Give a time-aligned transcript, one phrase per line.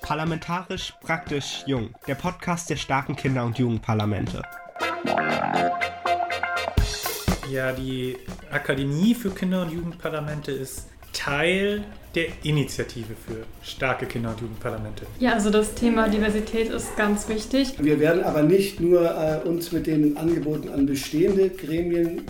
[0.00, 4.42] Parlamentarisch praktisch jung, der Podcast der starken Kinder- und Jugendparlamente.
[7.50, 8.16] Ja, die
[8.50, 11.84] Akademie für Kinder- und Jugendparlamente ist Teil
[12.14, 15.06] der Initiative für starke Kinder- und Jugendparlamente.
[15.18, 17.74] Ja, also das Thema Diversität ist ganz wichtig.
[17.78, 22.22] Wir werden aber nicht nur äh, uns mit den Angeboten an bestehende Gremien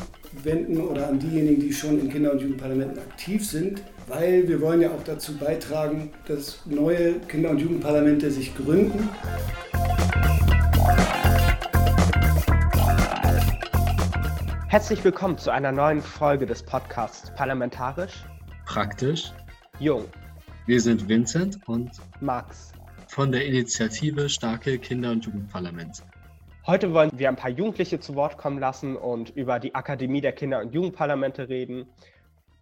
[0.42, 4.80] wenden oder an diejenigen, die schon in Kinder- und Jugendparlamenten aktiv sind, weil wir wollen
[4.80, 9.08] ja auch dazu beitragen, dass neue Kinder- und Jugendparlamente sich gründen.
[14.68, 18.24] Herzlich willkommen zu einer neuen Folge des Podcasts Parlamentarisch
[18.64, 19.32] Praktisch.
[19.78, 20.04] Jung.
[20.66, 21.90] Wir sind Vincent und
[22.20, 22.72] Max.
[23.08, 26.02] von der Initiative Starke Kinder- und Jugendparlamente.
[26.66, 30.32] Heute wollen wir ein paar Jugendliche zu Wort kommen lassen und über die Akademie der
[30.32, 31.86] Kinder- und Jugendparlamente reden.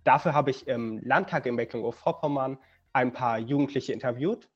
[0.05, 2.59] Dafür habe ich im Landtag in Mecklenburg-Vorpommern
[2.93, 4.49] ein paar Jugendliche interviewt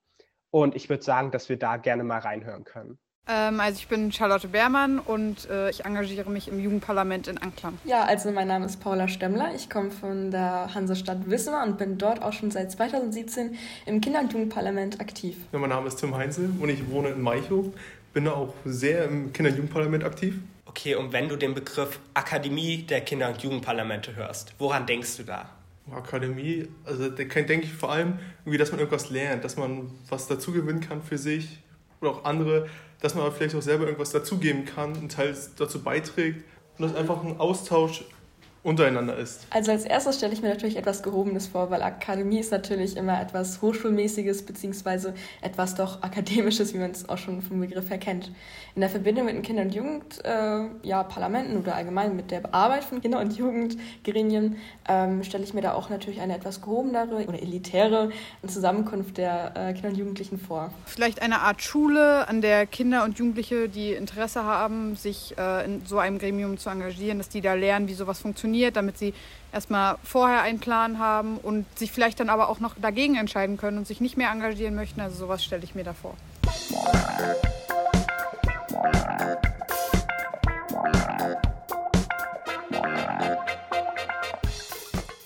[0.51, 2.99] und ich würde sagen, dass wir da gerne mal reinhören können.
[3.27, 7.79] Ähm, also ich bin Charlotte Beermann und äh, ich engagiere mich im Jugendparlament in Anklam.
[7.85, 9.55] Ja, also mein Name ist Paula Stemmler.
[9.55, 14.21] Ich komme von der Hansestadt Wismar und bin dort auch schon seit 2017 im Kinder-
[14.21, 15.37] und Jugendparlament aktiv.
[15.53, 17.67] Ja, mein Name ist Tim Heinzel und ich wohne in Maichow.
[18.13, 20.39] Bin da auch sehr im Kinder- und Jugendparlament aktiv.
[20.77, 25.23] Okay, und wenn du den Begriff Akademie der Kinder- und Jugendparlamente hörst, woran denkst du
[25.23, 25.49] da?
[25.89, 30.27] Akademie, also da denke ich vor allem, irgendwie, dass man irgendwas lernt, dass man was
[30.27, 31.61] dazu gewinnen kann für sich
[32.01, 32.69] oder auch andere,
[33.01, 36.43] dass man aber vielleicht auch selber irgendwas dazugeben kann, einen Teil dazu beiträgt
[36.77, 38.03] und dass einfach ein Austausch
[38.65, 39.47] untereinander ist.
[39.51, 43.21] Also als erstes stelle ich mir natürlich etwas Gehobenes vor, weil Akademie ist natürlich immer
[43.21, 45.13] etwas Hochschulmäßiges beziehungsweise
[45.43, 48.33] etwas doch Akademisches, wie man es auch schon vom Begriff her kennt.
[48.75, 52.55] In der Verbindung mit den Kinder- und Jugend, äh, ja, Parlamenten oder allgemein mit der
[52.55, 54.57] Arbeit von Kinder- und Jugendgremien
[54.89, 58.11] ähm, stelle ich mir da auch natürlich eine etwas gehobenere oder elitäre
[58.47, 60.73] Zusammenkunft der äh, Kinder und Jugendlichen vor.
[60.87, 65.85] Vielleicht eine Art Schule, an der Kinder und Jugendliche, die Interesse haben, sich äh, in
[65.85, 69.15] so einem Gremium zu engagieren, dass die da lernen, wie sowas funktioniert, damit sie
[69.53, 73.79] erstmal vorher einen Plan haben und sich vielleicht dann aber auch noch dagegen entscheiden können
[73.79, 75.01] und sich nicht mehr engagieren möchten.
[75.01, 76.17] Also sowas stelle ich mir da vor.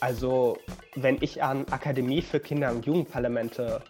[0.01, 0.57] Also,
[0.95, 3.83] wenn ich an Akademie für Kinder- und Jugendparlamente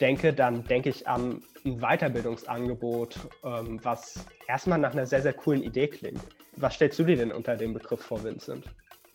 [0.00, 5.62] denke, dann denke ich an ein Weiterbildungsangebot, ähm, was erstmal nach einer sehr, sehr coolen
[5.62, 6.20] Idee klingt.
[6.56, 8.64] Was stellst du dir denn unter dem Begriff vor, Vincent?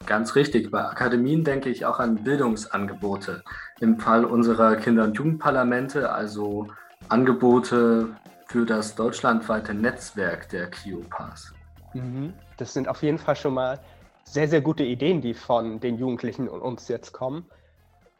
[0.06, 0.72] Ganz richtig.
[0.72, 3.44] Bei Akademien denke ich auch an Bildungsangebote.
[3.79, 6.68] Im Fall unserer Kinder- und Jugendparlamente, also
[7.09, 8.16] Angebote
[8.47, 11.53] für das deutschlandweite Netzwerk der KIOPAS.
[11.94, 12.34] Mhm.
[12.57, 13.80] Das sind auf jeden Fall schon mal
[14.24, 17.46] sehr, sehr gute Ideen, die von den Jugendlichen und uns jetzt kommen.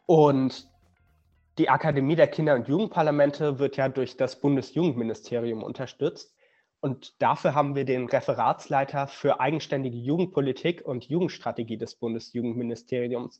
[0.06, 0.68] Und
[1.58, 6.34] die Akademie der Kinder- und Jugendparlamente wird ja durch das Bundesjugendministerium unterstützt.
[6.82, 13.38] Und dafür haben wir den Referatsleiter für eigenständige Jugendpolitik und Jugendstrategie des Bundesjugendministeriums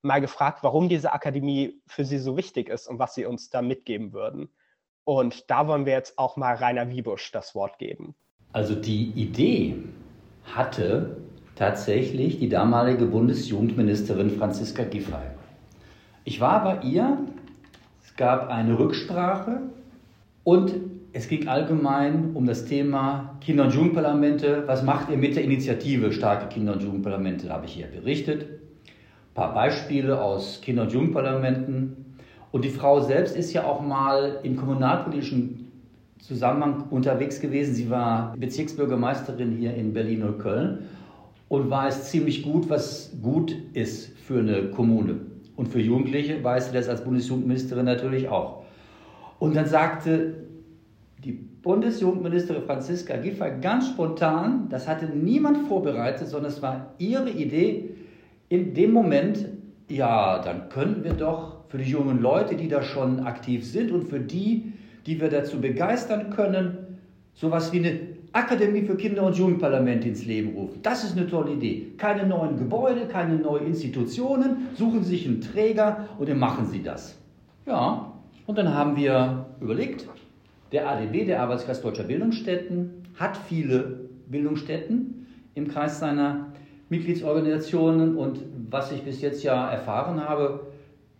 [0.00, 3.60] mal gefragt, warum diese Akademie für Sie so wichtig ist und was Sie uns da
[3.60, 4.48] mitgeben würden.
[5.04, 8.14] Und da wollen wir jetzt auch mal Rainer Wiebusch das Wort geben.
[8.54, 9.76] Also die Idee
[10.44, 11.18] hatte
[11.56, 15.28] tatsächlich die damalige Bundesjugendministerin Franziska Giffey.
[16.24, 17.18] Ich war bei ihr,
[18.02, 19.60] es gab eine Rücksprache
[20.42, 24.64] und es ging allgemein um das Thema Kinder- und Jugendparlamente.
[24.66, 27.46] Was macht ihr mit der Initiative Starke Kinder- und Jugendparlamente?
[27.46, 28.42] Da habe ich hier berichtet.
[28.42, 32.16] Ein paar Beispiele aus Kinder- und Jugendparlamenten.
[32.52, 35.72] Und die Frau selbst ist ja auch mal im kommunalpolitischen
[36.18, 37.74] Zusammenhang unterwegs gewesen.
[37.74, 40.88] Sie war Bezirksbürgermeisterin hier in Berlin und Köln
[41.48, 45.20] und weiß ziemlich gut, was gut ist für eine Kommune.
[45.56, 48.64] Und für Jugendliche weiß sie das als Bundesjugendministerin natürlich auch.
[49.38, 50.47] Und dann sagte
[51.68, 57.90] Bundesjugendministerin Franziska Giffey ganz spontan, das hatte niemand vorbereitet, sondern es war ihre Idee,
[58.48, 59.44] in dem Moment,
[59.90, 64.08] ja, dann könnten wir doch für die jungen Leute, die da schon aktiv sind und
[64.08, 64.72] für die,
[65.04, 66.78] die wir dazu begeistern können,
[67.34, 67.98] sowas wie eine
[68.32, 70.80] Akademie für Kinder- und Jugendparlamente ins Leben rufen.
[70.82, 71.88] Das ist eine tolle Idee.
[71.98, 76.82] Keine neuen Gebäude, keine neuen Institutionen, suchen Sie sich einen Träger und dann machen Sie
[76.82, 77.18] das.
[77.66, 78.10] Ja,
[78.46, 80.08] und dann haben wir überlegt,
[80.72, 86.52] der ADB, der Arbeitskreis Deutscher Bildungsstätten, hat viele Bildungsstätten im Kreis seiner
[86.88, 90.68] Mitgliedsorganisationen und was ich bis jetzt ja erfahren habe,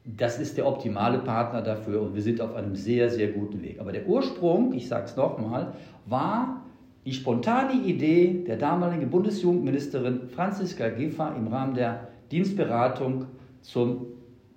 [0.04, 3.78] das ist der optimale Partner dafür und wir sind auf einem sehr, sehr guten Weg.
[3.78, 5.74] Aber der Ursprung, ich sage es nochmal,
[6.06, 6.62] war
[7.04, 13.26] die spontane Idee der damaligen Bundesjugendministerin Franziska Giffey im Rahmen der Dienstberatung
[13.60, 14.06] zum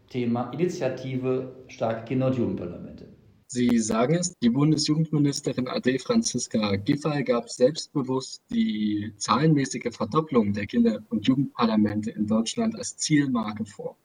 [0.09, 3.10] Thema Initiative Starke Kinder- und Jugendparlamente.
[3.53, 11.03] Sie sagen es, die Bundesjugendministerin AD Franziska Giffey gab selbstbewusst die zahlenmäßige Verdopplung der Kinder-
[11.09, 13.97] und Jugendparlamente in Deutschland als Zielmarke vor.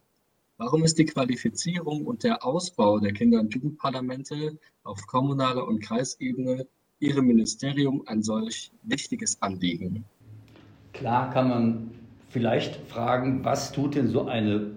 [0.59, 6.67] Warum ist die Qualifizierung und der Ausbau der Kinder- und Jugendparlamente auf kommunaler und Kreisebene
[6.99, 10.05] Ihrem Ministerium ein solch wichtiges Anliegen?
[10.93, 11.91] Klar kann man
[12.31, 14.73] vielleicht fragen, was tut denn so eine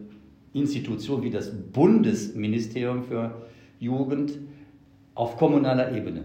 [0.53, 3.49] Institution wie das Bundesministerium für
[3.79, 4.37] Jugend
[5.19, 6.23] auf kommunaler Ebene.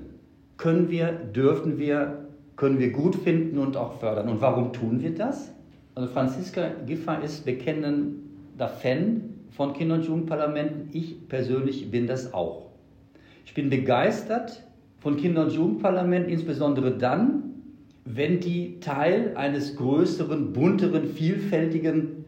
[0.56, 4.28] Können wir, dürfen wir, können wir gut finden und auch fördern.
[4.28, 5.50] Und warum tun wir das?
[5.96, 10.90] Also Franziska Giffey ist bekennender Fan von Kinder- und Jugendparlamenten.
[10.92, 12.70] Ich persönlich bin das auch.
[13.44, 14.62] Ich bin begeistert
[15.00, 17.42] von Kinder- und Jugendparlamenten, insbesondere dann,
[18.04, 22.24] wenn die Teil eines größeren, bunteren, vielfältigen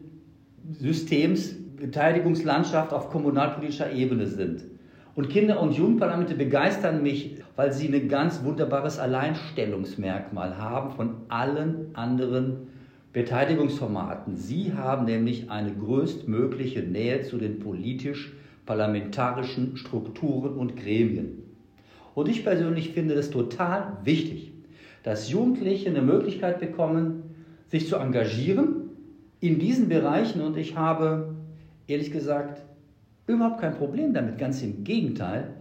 [0.79, 4.65] Systems Beteiligungslandschaft auf kommunalpolitischer Ebene sind.
[5.17, 11.95] Und Kinder- und Jugendparlamente begeistern mich, weil sie ein ganz wunderbares Alleinstellungsmerkmal haben von allen
[11.95, 12.67] anderen
[13.13, 14.35] Beteiligungsformaten.
[14.35, 21.41] Sie haben nämlich eine größtmögliche Nähe zu den politisch-parlamentarischen Strukturen und Gremien.
[22.13, 24.51] Und ich persönlich finde es total wichtig,
[25.01, 27.23] dass Jugendliche eine Möglichkeit bekommen,
[27.65, 28.91] sich zu engagieren
[29.39, 30.41] in diesen Bereichen.
[30.41, 31.33] Und ich habe
[31.87, 32.66] ehrlich gesagt
[33.27, 35.53] Überhaupt kein Problem damit, ganz im Gegenteil.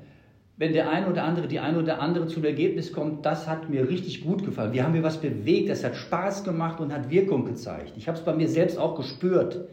[0.57, 3.89] Wenn der eine oder andere, die eine oder andere zum Ergebnis kommt, das hat mir
[3.91, 4.73] richtig gut gefallen.
[4.73, 7.93] Wir haben hier was bewegt, das hat Spaß gemacht und hat Wirkung gezeigt.
[7.97, 9.69] Ich habe es bei mir selbst auch gespürt.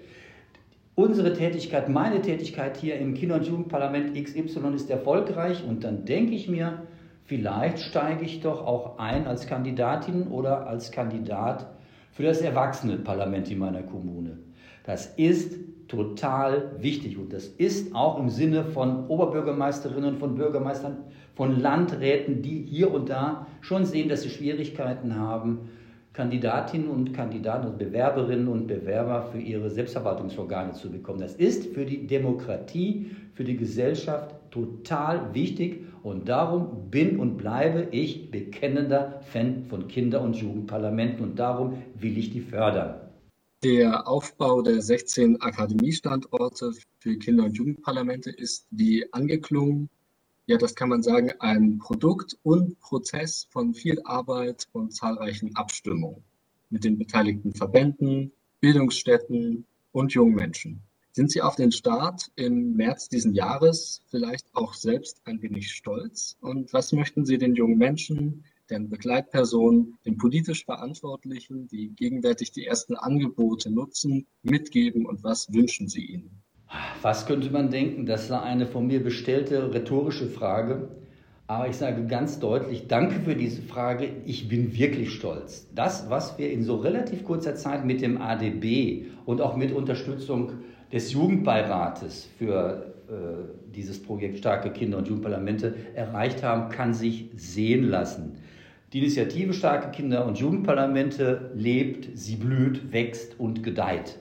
[0.96, 6.34] Unsere Tätigkeit, meine Tätigkeit hier im Kinder- und Jugendparlament XY ist erfolgreich und dann denke
[6.34, 6.84] ich mir,
[7.24, 11.68] vielleicht steige ich doch auch ein als Kandidatin oder als Kandidat
[12.12, 14.38] für das Erwachsenenparlament in meiner Kommune.
[14.84, 15.56] Das ist
[15.94, 17.18] total wichtig.
[17.18, 20.98] Und das ist auch im Sinne von Oberbürgermeisterinnen, von Bürgermeistern,
[21.36, 25.70] von Landräten, die hier und da schon sehen, dass sie Schwierigkeiten haben,
[26.14, 31.20] Kandidatinnen und Kandidaten und Bewerberinnen und Bewerber für ihre Selbstverwaltungsorgane zu bekommen.
[31.20, 37.88] Das ist für die Demokratie, für die Gesellschaft total wichtig und darum bin und bleibe
[37.92, 43.03] ich bekennender Fan von Kinder- und Jugendparlamenten und darum will ich die fördern.
[43.64, 49.90] Der Aufbau der 16 Akademiestandorte für Kinder- und Jugendparlamente ist, wie angeklungen,
[50.48, 56.26] ja, das kann man sagen, ein Produkt und Prozess von viel Arbeit und zahlreichen Abstimmungen
[56.72, 60.82] mit den beteiligten Verbänden, Bildungsstätten und jungen Menschen.
[61.14, 66.36] Sind Sie auf den Start im März diesen Jahres vielleicht auch selbst ein wenig stolz?
[66.42, 68.44] Und was möchten Sie den jungen Menschen,
[68.74, 75.88] deren Begleitpersonen, den politisch Verantwortlichen, die gegenwärtig die ersten Angebote nutzen, mitgeben und was wünschen
[75.88, 76.42] Sie ihnen?
[77.04, 78.08] Was könnte man denken?
[78.08, 80.90] Das war eine von mir bestellte rhetorische Frage.
[81.46, 84.10] Aber ich sage ganz deutlich, danke für diese Frage.
[84.26, 85.68] Ich bin wirklich stolz.
[85.76, 90.54] Das, was wir in so relativ kurzer Zeit mit dem ADB und auch mit Unterstützung
[90.92, 97.84] des Jugendbeirates für äh, dieses Projekt Starke Kinder- und Jugendparlamente erreicht haben, kann sich sehen
[97.84, 98.38] lassen.
[98.94, 104.20] Die Initiative Starke Kinder- und Jugendparlamente lebt, sie blüht, wächst und gedeiht.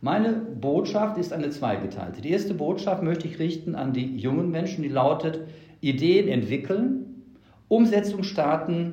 [0.00, 2.22] Meine Botschaft ist eine zweigeteilte.
[2.22, 5.40] Die erste Botschaft möchte ich richten an die jungen Menschen, die lautet,
[5.80, 7.24] Ideen entwickeln,
[7.66, 8.92] Umsetzung starten,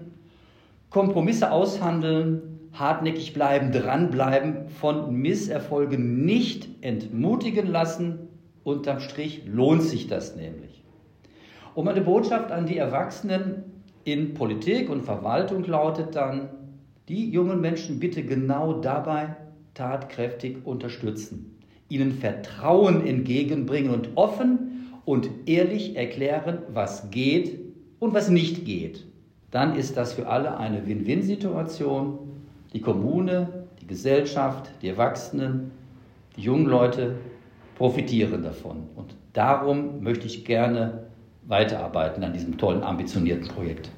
[0.89, 2.41] Kompromisse aushandeln,
[2.73, 8.27] hartnäckig bleiben, dranbleiben, von Misserfolgen nicht entmutigen lassen.
[8.63, 10.83] Unterm Strich lohnt sich das nämlich.
[11.75, 13.70] Und meine Botschaft an die Erwachsenen,
[14.03, 16.49] in Politik und Verwaltung lautet dann,
[17.07, 19.35] die jungen Menschen bitte genau dabei
[19.73, 21.57] tatkräftig unterstützen,
[21.89, 27.59] ihnen Vertrauen entgegenbringen und offen und ehrlich erklären, was geht
[27.99, 29.05] und was nicht geht.
[29.51, 32.19] Dann ist das für alle eine Win-Win-Situation.
[32.73, 35.71] Die Kommune, die Gesellschaft, die Erwachsenen,
[36.37, 37.15] die jungen Leute
[37.75, 38.83] profitieren davon.
[38.95, 41.10] Und darum möchte ich gerne
[41.43, 43.89] weiterarbeiten an diesem tollen, ambitionierten Projekt.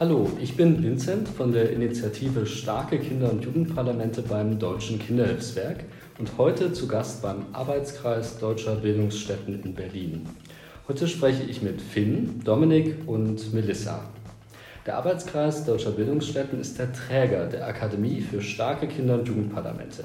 [0.00, 5.84] Hallo, ich bin Vincent von der Initiative Starke Kinder- und Jugendparlamente beim Deutschen Kinderhilfswerk
[6.20, 10.26] und heute zu Gast beim Arbeitskreis Deutscher Bildungsstätten in Berlin.
[10.86, 14.04] Heute spreche ich mit Finn, Dominik und Melissa.
[14.86, 20.04] Der Arbeitskreis Deutscher Bildungsstätten ist der Träger der Akademie für starke Kinder- und Jugendparlamente.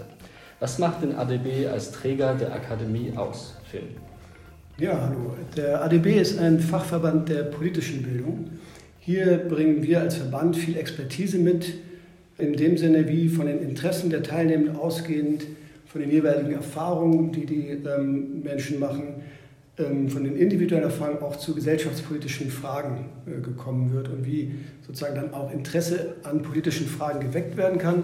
[0.59, 3.83] Was macht den ADB als Träger der Akademie aus, Finn?
[4.77, 5.35] Ja, hallo.
[5.55, 8.49] Der ADB ist ein Fachverband der politischen Bildung.
[8.99, 11.73] Hier bringen wir als Verband viel Expertise mit,
[12.37, 15.43] in dem Sinne wie von den Interessen der Teilnehmenden ausgehend,
[15.85, 19.21] von den jeweiligen Erfahrungen, die die ähm, Menschen machen,
[19.75, 24.53] von den individuellen Erfahrungen auch zu gesellschaftspolitischen Fragen äh, gekommen wird und wie
[24.85, 28.03] sozusagen dann auch Interesse an politischen Fragen geweckt werden kann.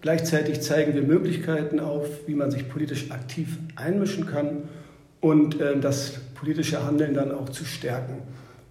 [0.00, 4.62] Gleichzeitig zeigen wir Möglichkeiten auf, wie man sich politisch aktiv einmischen kann
[5.20, 8.22] und äh, das politische Handeln dann auch zu stärken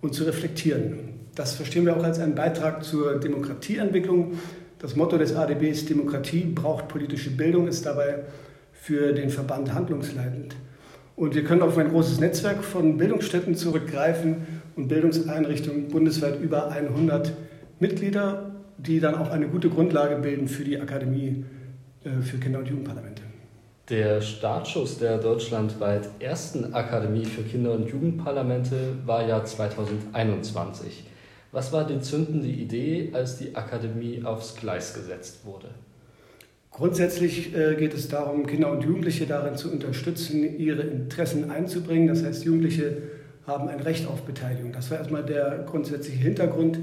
[0.01, 1.12] und zu reflektieren.
[1.36, 4.39] Das verstehen wir auch als einen Beitrag zur Demokratieentwicklung.
[4.79, 8.24] Das Motto des ADB ist Demokratie braucht politische Bildung, ist dabei
[8.74, 10.55] für den Verband handlungsleitend.
[11.15, 17.33] Und wir können auf ein großes Netzwerk von Bildungsstätten zurückgreifen und Bildungseinrichtungen bundesweit über 100
[17.79, 21.45] Mitglieder, die dann auch eine gute Grundlage bilden für die Akademie
[22.03, 23.21] äh, für Kinder- und Jugendparlamente.
[23.89, 28.75] Der Startschuss der deutschlandweit ersten Akademie für Kinder- und Jugendparlamente
[29.05, 31.03] war ja 2021.
[31.51, 35.67] Was war die zündende Idee, als die Akademie aufs Gleis gesetzt wurde?
[36.71, 42.07] Grundsätzlich äh, geht es darum, Kinder und Jugendliche darin zu unterstützen, ihre Interessen einzubringen.
[42.07, 42.97] Das heißt, Jugendliche
[43.45, 44.71] haben ein Recht auf Beteiligung.
[44.71, 46.79] Das war erstmal der grundsätzliche Hintergrund.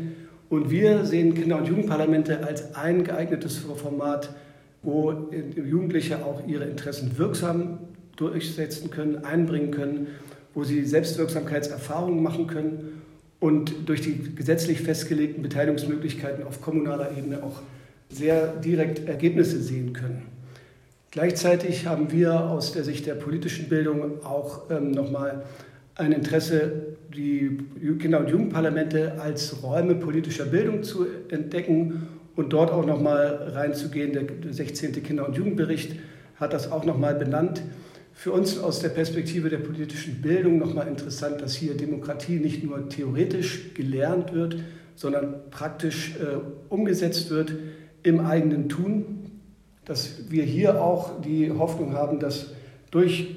[0.50, 4.30] Und wir sehen Kinder- und Jugendparlamente als ein geeignetes Format,
[4.82, 7.78] wo Jugendliche auch ihre Interessen wirksam
[8.16, 10.08] durchsetzen können, einbringen können,
[10.54, 13.02] wo sie Selbstwirksamkeitserfahrungen machen können
[13.40, 17.62] und durch die gesetzlich festgelegten Beteiligungsmöglichkeiten auf kommunaler Ebene auch
[18.10, 20.26] sehr direkt Ergebnisse sehen können.
[21.10, 25.42] Gleichzeitig haben wir aus der Sicht der politischen Bildung auch ähm, nochmal
[25.94, 27.58] ein Interesse, die
[27.98, 34.12] Kinder- und Jugendparlamente als Räume politischer Bildung zu entdecken und dort auch nochmal reinzugehen.
[34.12, 35.02] Der 16.
[35.02, 35.96] Kinder- und Jugendbericht
[36.36, 37.62] hat das auch nochmal benannt.
[38.12, 42.88] Für uns aus der Perspektive der politischen Bildung nochmal interessant, dass hier Demokratie nicht nur
[42.88, 44.56] theoretisch gelernt wird,
[44.94, 46.36] sondern praktisch äh,
[46.68, 47.54] umgesetzt wird
[48.08, 49.30] im eigenen Tun,
[49.84, 52.48] dass wir hier auch die Hoffnung haben, dass
[52.90, 53.34] durch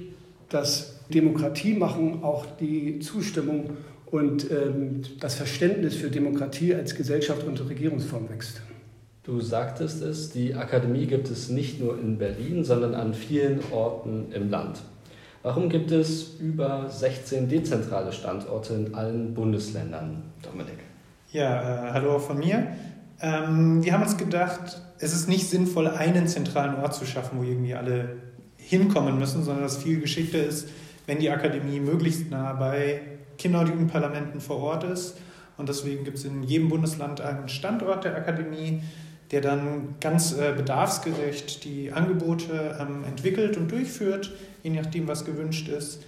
[0.50, 3.72] das Demokratiemachen auch die Zustimmung
[4.06, 8.62] und ähm, das Verständnis für Demokratie als Gesellschaft und Regierungsform wächst.
[9.24, 14.32] Du sagtest es, die Akademie gibt es nicht nur in Berlin, sondern an vielen Orten
[14.34, 14.82] im Land.
[15.44, 20.80] Warum gibt es über 16 dezentrale Standorte in allen Bundesländern, Dominik?
[21.32, 22.68] Ja, äh, hallo auch von mir.
[23.22, 27.44] Ähm, wir haben uns gedacht, es ist nicht sinnvoll, einen zentralen Ort zu schaffen, wo
[27.44, 28.18] irgendwie alle
[28.58, 30.70] hinkommen müssen, sondern dass viel geschickter ist,
[31.06, 33.02] wenn die Akademie möglichst nah bei
[33.38, 35.18] Kinder- und Jugendparlamenten vor Ort ist.
[35.58, 38.82] Und deswegen gibt es in jedem Bundesland einen Standort der Akademie,
[39.32, 44.32] der dann ganz äh, bedarfsgerecht die Angebote ähm, entwickelt und durchführt,
[44.64, 46.04] je nachdem, was gewünscht ist.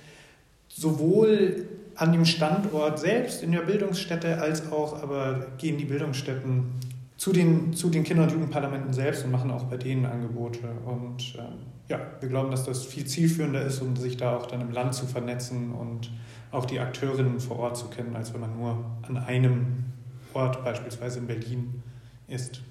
[0.68, 6.72] Sowohl an dem Standort selbst in der Bildungsstätte als auch aber gehen die Bildungsstätten
[7.18, 10.60] zu den, zu den Kinder- und Jugendparlamenten selbst und machen auch bei denen Angebote.
[10.86, 14.62] Und ähm, ja, wir glauben, dass das viel zielführender ist, um sich da auch dann
[14.62, 16.10] im Land zu vernetzen und
[16.52, 19.86] auch die Akteurinnen vor Ort zu kennen, als wenn man nur an einem
[20.34, 21.84] Ort, beispielsweise in Berlin,
[22.28, 22.62] ist.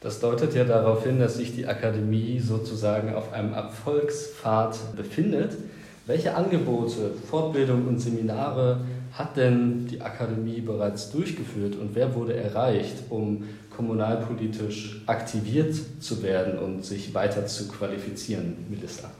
[0.00, 5.56] Das deutet ja darauf hin, dass sich die Akademie sozusagen auf einem Erfolgspfad befindet.
[6.06, 8.80] Welche Angebote, Fortbildung und Seminare
[9.12, 13.44] hat denn die Akademie bereits durchgeführt und wer wurde erreicht, um
[13.76, 19.10] kommunalpolitisch aktiviert zu werden und sich weiter zu qualifizieren, Melissa?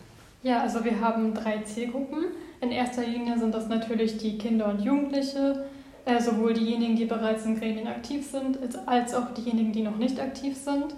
[0.42, 2.26] Ja, also wir haben drei Zielgruppen.
[2.60, 5.64] In erster Linie sind das natürlich die Kinder und Jugendliche,
[6.04, 10.20] äh, sowohl diejenigen, die bereits in Gremien aktiv sind, als auch diejenigen, die noch nicht
[10.20, 10.94] aktiv sind.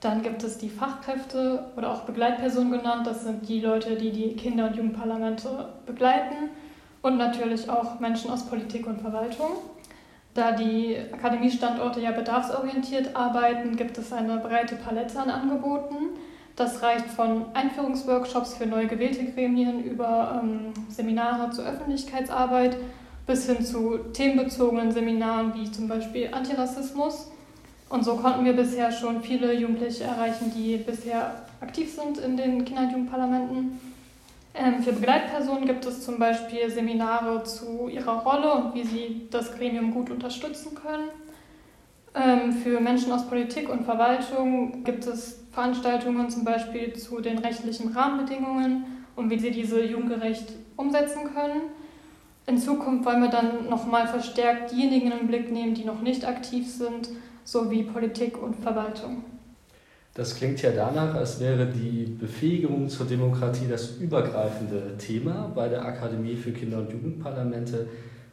[0.00, 3.06] Dann gibt es die Fachkräfte oder auch Begleitpersonen genannt.
[3.06, 6.50] Das sind die Leute, die die Kinder- und Jugendparlamente begleiten.
[7.02, 9.50] Und natürlich auch Menschen aus Politik und Verwaltung.
[10.34, 16.10] Da die Akademiestandorte ja bedarfsorientiert arbeiten, gibt es eine breite Palette an Angeboten.
[16.54, 22.76] Das reicht von Einführungsworkshops für neu gewählte Gremien über ähm, Seminare zur Öffentlichkeitsarbeit
[23.26, 27.30] bis hin zu themenbezogenen Seminaren wie zum Beispiel Antirassismus.
[27.88, 32.64] Und so konnten wir bisher schon viele Jugendliche erreichen, die bisher aktiv sind in den
[32.64, 33.80] Kinder- und Jugendparlamenten.
[34.54, 39.54] Ähm, für Begleitpersonen gibt es zum Beispiel Seminare zu ihrer Rolle und wie sie das
[39.56, 41.08] Gremium gut unterstützen können.
[42.14, 47.92] Ähm, für Menschen aus Politik und Verwaltung gibt es Veranstaltungen zum Beispiel zu den rechtlichen
[47.92, 51.62] Rahmenbedingungen und wie sie diese jugendgerecht umsetzen können.
[52.46, 56.26] In Zukunft wollen wir dann nochmal verstärkt diejenigen in den Blick nehmen, die noch nicht
[56.26, 57.10] aktiv sind,
[57.44, 59.22] sowie Politik und Verwaltung.
[60.14, 65.84] Das klingt ja danach, als wäre die Befähigung zur Demokratie das übergreifende Thema bei der
[65.84, 67.86] Akademie für Kinder- und Jugendparlamente.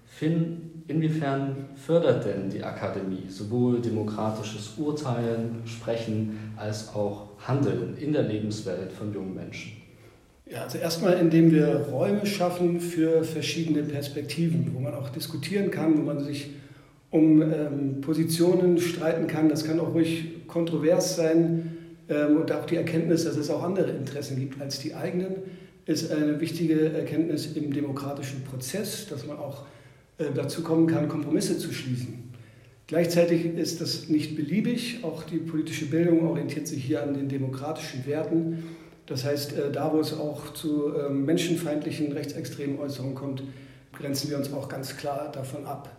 [0.08, 8.24] Finn, inwiefern fördert denn die Akademie sowohl demokratisches Urteilen, Sprechen als auch Handeln in der
[8.24, 9.74] Lebenswelt von jungen Menschen?
[10.50, 15.98] Ja, also erstmal, indem wir Räume schaffen für verschiedene Perspektiven, wo man auch diskutieren kann,
[15.98, 16.52] wo man sich
[17.10, 19.50] um ähm, Positionen streiten kann.
[19.50, 21.78] Das kann auch ruhig kontrovers sein
[22.10, 25.36] ähm, und auch die Erkenntnis, dass es auch andere Interessen gibt als die eigenen,
[25.86, 29.66] ist eine wichtige Erkenntnis im demokratischen Prozess, dass man auch
[30.18, 32.28] äh, dazu kommen kann, Kompromisse zu schließen.
[32.88, 35.00] Gleichzeitig ist das nicht beliebig.
[35.04, 38.64] Auch die politische Bildung orientiert sich hier an den demokratischen Werten.
[39.06, 43.44] Das heißt, äh, da wo es auch zu ähm, menschenfeindlichen, rechtsextremen Äußerungen kommt,
[43.94, 45.90] grenzen wir uns auch ganz klar davon ab.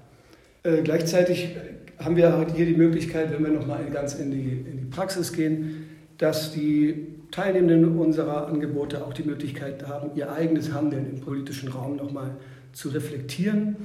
[0.63, 1.57] Äh, gleichzeitig
[1.99, 5.87] haben wir hier die Möglichkeit, wenn wir nochmal ganz in die, in die Praxis gehen,
[6.19, 11.97] dass die Teilnehmenden unserer Angebote auch die Möglichkeit haben, ihr eigenes Handeln im politischen Raum
[11.97, 12.37] nochmal
[12.73, 13.77] zu reflektieren,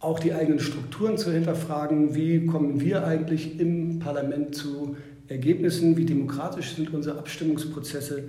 [0.00, 2.14] auch die eigenen Strukturen zu hinterfragen.
[2.14, 4.96] Wie kommen wir eigentlich im Parlament zu
[5.28, 5.96] Ergebnissen?
[5.96, 8.24] Wie demokratisch sind unsere Abstimmungsprozesse?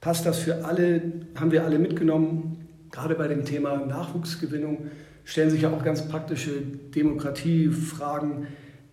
[0.00, 1.02] Passt das für alle?
[1.34, 2.68] Haben wir alle mitgenommen?
[2.90, 4.86] Gerade bei dem Thema Nachwuchsgewinnung
[5.24, 6.62] stellen sich ja auch ganz praktische
[6.94, 8.46] Demokratiefragen.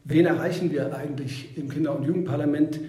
[0.03, 2.79] Wen erreichen wir eigentlich im Kinder- und Jugendparlament?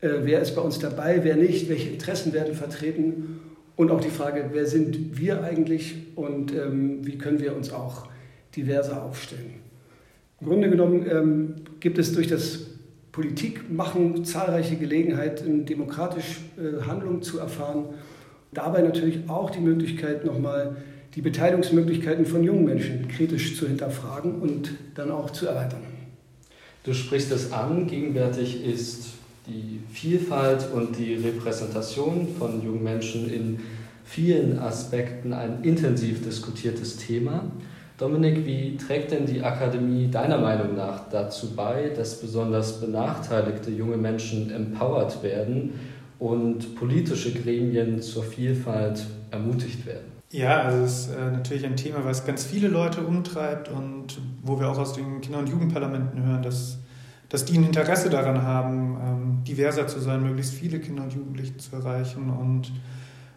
[0.00, 1.68] Äh, wer ist bei uns dabei, wer nicht?
[1.68, 3.40] Welche Interessen werden vertreten?
[3.76, 8.08] Und auch die Frage, wer sind wir eigentlich und ähm, wie können wir uns auch
[8.54, 9.54] diverser aufstellen?
[10.40, 12.66] Im Grunde genommen ähm, gibt es durch das
[13.12, 17.86] Politik machen, zahlreiche Gelegenheiten, demokratisch äh, Handlungen zu erfahren.
[18.52, 20.76] Dabei natürlich auch die Möglichkeit, nochmal
[21.14, 25.82] die Beteiligungsmöglichkeiten von jungen Menschen kritisch zu hinterfragen und dann auch zu erweitern.
[26.84, 29.10] Du sprichst es an, gegenwärtig ist
[29.46, 33.60] die Vielfalt und die Repräsentation von jungen Menschen in
[34.04, 37.44] vielen Aspekten ein intensiv diskutiertes Thema.
[37.98, 43.96] Dominik, wie trägt denn die Akademie deiner Meinung nach dazu bei, dass besonders benachteiligte junge
[43.96, 45.74] Menschen empowered werden
[46.18, 50.11] und politische Gremien zur Vielfalt ermutigt werden?
[50.32, 54.58] Ja, also es ist äh, natürlich ein Thema, was ganz viele Leute umtreibt und wo
[54.58, 56.78] wir auch aus den Kinder- und Jugendparlamenten hören, dass,
[57.28, 61.58] dass die ein Interesse daran haben, ähm, diverser zu sein, möglichst viele Kinder und Jugendliche
[61.58, 62.30] zu erreichen.
[62.30, 62.72] Und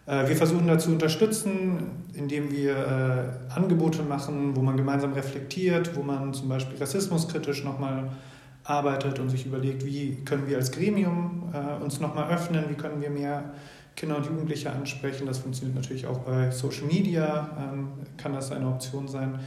[0.05, 5.97] äh, wir versuchen da zu unterstützen, indem wir äh, Angebote machen, wo man gemeinsam reflektiert,
[5.97, 8.09] wo man zum Beispiel rassismuskritisch nochmal
[8.63, 11.53] arbeitet und sich überlegt, wie können wir als Gremium
[11.83, 13.53] uns nochmal öffnen, wie können wir mehr
[13.95, 15.25] Kinder und Jugendliche ansprechen.
[15.25, 19.39] Das funktioniert natürlich auch bei Social Media, ähm, kann das eine Option sein.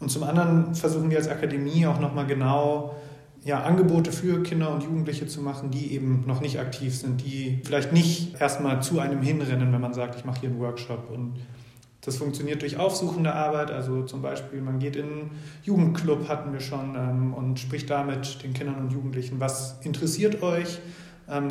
[0.00, 2.96] Und zum anderen versuchen wir als Akademie auch nochmal genau
[3.44, 7.60] ja, Angebote für Kinder und Jugendliche zu machen, die eben noch nicht aktiv sind, die
[7.64, 11.10] vielleicht nicht erstmal zu einem hinrennen, wenn man sagt, ich mache hier einen Workshop.
[11.10, 11.34] Und
[12.04, 15.30] das funktioniert durch aufsuchende Arbeit, also zum Beispiel, man geht in einen
[15.64, 20.42] Jugendclub, hatten wir schon, ähm, und spricht da mit den Kindern und Jugendlichen, was interessiert
[20.42, 20.78] euch,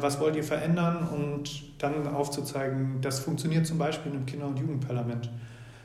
[0.02, 5.30] was wollt ihr verändern und dann aufzuzeigen, das funktioniert zum Beispiel im Kinder- und Jugendparlament.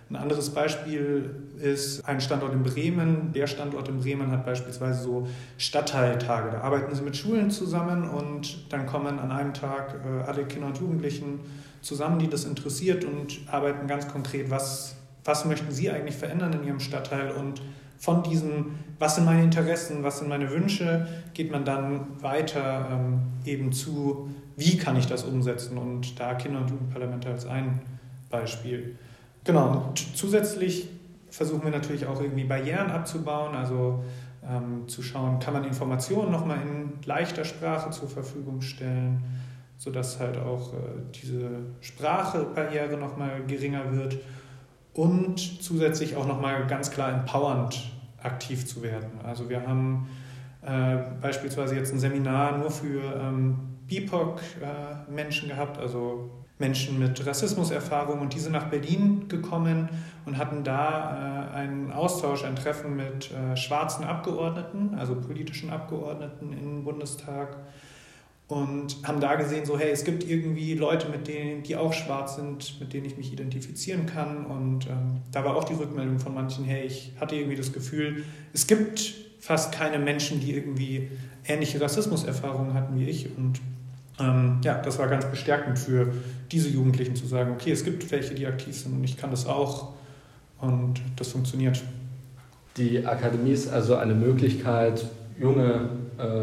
[0.09, 3.33] Ein anderes Beispiel ist ein Standort in Bremen.
[3.33, 5.27] Der Standort in Bremen hat beispielsweise so
[5.59, 6.51] Stadtteiltage.
[6.53, 10.69] Da arbeiten sie mit Schulen zusammen und dann kommen an einem Tag äh, alle Kinder
[10.69, 11.41] und Jugendlichen
[11.81, 16.65] zusammen, die das interessiert und arbeiten ganz konkret, was, was möchten sie eigentlich verändern in
[16.65, 17.61] ihrem Stadtteil und
[17.99, 23.21] von diesem, was sind meine Interessen, was sind meine Wünsche, geht man dann weiter ähm,
[23.45, 27.81] eben zu, wie kann ich das umsetzen und da Kinder- und Jugendparlamente als ein
[28.31, 28.97] Beispiel.
[29.45, 30.89] Genau, und zusätzlich
[31.31, 34.03] versuchen wir natürlich auch irgendwie Barrieren abzubauen, also
[34.49, 39.23] ähm, zu schauen, kann man Informationen nochmal in leichter Sprache zur Verfügung stellen,
[39.77, 40.77] sodass halt auch äh,
[41.15, 44.19] diese Sprachebarriere nochmal geringer wird
[44.97, 47.91] und zusätzlich auch nochmal ganz klar empowernd
[48.23, 49.21] aktiv zu werden.
[49.23, 50.09] Also wir haben
[50.63, 58.21] äh, beispielsweise jetzt ein Seminar nur für ähm, BIPOC-Menschen äh, gehabt, also Menschen mit Rassismuserfahrung
[58.21, 59.91] und diese nach Berlin gekommen
[60.25, 66.55] und hatten da äh, einen Austausch, ein Treffen mit äh, schwarzen Abgeordneten, also politischen Abgeordneten
[66.55, 67.59] im Bundestag
[68.49, 72.37] und haben da gesehen, so hey, es gibt irgendwie Leute, mit denen, die auch schwarz
[72.37, 74.47] sind, mit denen ich mich identifizieren kann.
[74.47, 78.25] Und ähm, da war auch die Rückmeldung von manchen, hey, ich hatte irgendwie das Gefühl,
[78.53, 81.09] es gibt fast keine Menschen, die irgendwie
[81.45, 83.37] ähnliche Rassismuserfahrungen hatten wie ich.
[83.37, 83.61] Und
[84.21, 86.13] ähm, ja, das war ganz bestärkend für
[86.53, 89.47] diese Jugendlichen zu sagen, okay, es gibt welche, die aktiv sind und ich kann das
[89.47, 89.95] auch.
[90.61, 91.83] Und das funktioniert.
[92.77, 95.05] Die Akademie ist also eine Möglichkeit,
[95.39, 95.91] junge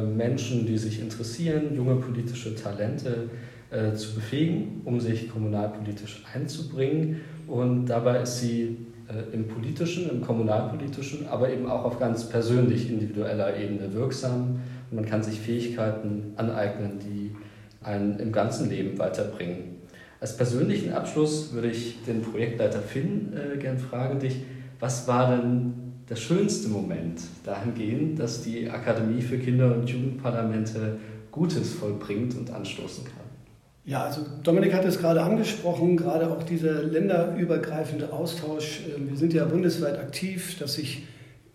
[0.01, 3.29] Menschen, die sich interessieren, junge politische Talente
[3.73, 7.21] äh, zu befähigen, um sich kommunalpolitisch einzubringen.
[7.47, 12.89] Und dabei ist sie äh, im politischen, im kommunalpolitischen, aber eben auch auf ganz persönlich
[12.89, 14.59] individueller Ebene wirksam.
[14.91, 17.35] Und man kann sich Fähigkeiten aneignen, die
[17.81, 19.75] einen im ganzen Leben weiterbringen.
[20.19, 24.37] Als persönlichen Abschluss würde ich den Projektleiter Finn äh, gern fragen dich,
[24.79, 25.73] was war denn
[26.13, 30.99] der schönste Moment dahingehend, dass die Akademie für Kinder- und Jugendparlamente
[31.31, 33.23] Gutes vollbringt und anstoßen kann?
[33.83, 38.81] Ja, also Dominik hat es gerade angesprochen, gerade auch dieser länderübergreifende Austausch.
[38.95, 41.07] Ähm, wir sind ja bundesweit aktiv, dass sich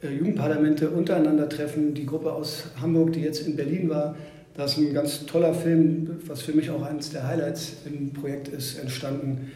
[0.02, 1.94] äh, Jugendparlamente untereinander treffen.
[1.94, 4.16] Die Gruppe aus Hamburg, die jetzt in Berlin war,
[4.54, 8.48] da ist ein ganz toller Film, was für mich auch eines der Highlights im Projekt
[8.48, 9.52] ist, entstanden.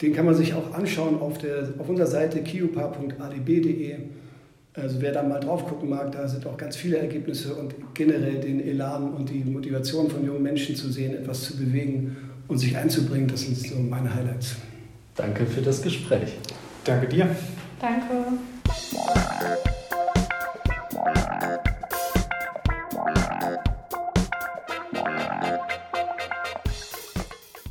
[0.00, 3.96] Den kann man sich auch anschauen auf, der, auf unserer Seite kiupa.adb.de.
[4.76, 8.40] Also wer da mal drauf gucken mag, da sind auch ganz viele Ergebnisse und generell
[8.40, 12.16] den Elan und die Motivation von jungen Menschen zu sehen, etwas zu bewegen
[12.48, 14.56] und sich einzubringen, das sind so meine Highlights.
[15.14, 16.38] Danke für das Gespräch.
[16.82, 17.28] Danke dir.
[17.80, 18.14] Danke.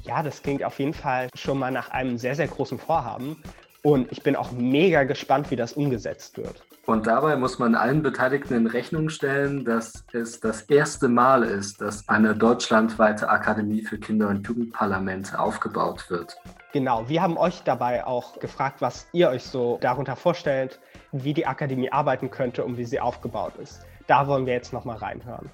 [0.06, 3.36] Ja, das klingt auf jeden Fall schon mal nach einem sehr, sehr großen Vorhaben.
[3.82, 6.64] Und ich bin auch mega gespannt, wie das umgesetzt wird.
[6.86, 11.80] Und dabei muss man allen Beteiligten in Rechnung stellen, dass es das erste Mal ist,
[11.80, 16.36] dass eine deutschlandweite Akademie für Kinder- und Jugendparlamente aufgebaut wird.
[16.74, 20.82] Genau, wir haben euch dabei auch gefragt, was ihr euch so darunter vorstellt,
[21.14, 23.86] wie die Akademie arbeiten könnte und wie sie aufgebaut ist.
[24.08, 25.50] Da wollen wir jetzt nochmal reinhören.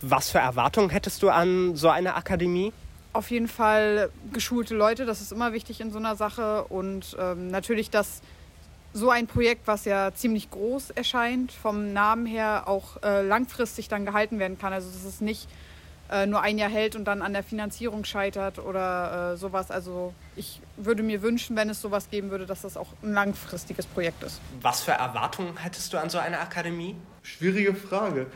[0.00, 2.72] Was für Erwartungen hättest du an so eine Akademie?
[3.14, 6.64] auf jeden Fall geschulte Leute, das ist immer wichtig in so einer Sache.
[6.64, 8.22] Und ähm, natürlich, dass
[8.98, 14.04] so ein Projekt, was ja ziemlich groß erscheint, vom Namen her auch äh, langfristig dann
[14.04, 14.72] gehalten werden kann.
[14.72, 15.48] Also dass es nicht
[16.10, 19.70] äh, nur ein Jahr hält und dann an der Finanzierung scheitert oder äh, sowas.
[19.70, 23.86] Also ich würde mir wünschen, wenn es sowas geben würde, dass das auch ein langfristiges
[23.86, 24.40] Projekt ist.
[24.60, 26.96] Was für Erwartungen hättest du an so eine Akademie?
[27.22, 28.26] Schwierige Frage